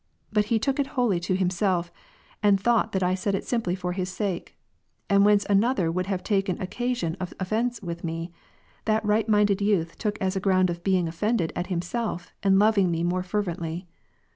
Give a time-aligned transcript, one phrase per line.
[0.33, 1.91] But he took it wholly to himself,
[2.41, 4.57] and thought that I said it simply for his sake.
[5.11, 8.31] And whence another would have taken occa sion of offence with me,
[8.85, 12.89] that right minded youth took as a ground of being offended at himself, and loving
[12.89, 13.85] me more fervently.